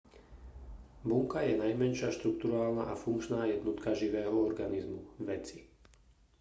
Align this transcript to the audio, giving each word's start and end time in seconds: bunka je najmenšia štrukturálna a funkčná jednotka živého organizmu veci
bunka 1.09 1.43
je 1.47 1.53
najmenšia 1.61 2.09
štrukturálna 2.15 2.83
a 2.89 2.97
funkčná 3.03 3.39
jednotka 3.53 3.89
živého 4.01 4.33
organizmu 4.49 4.97
veci 5.29 5.57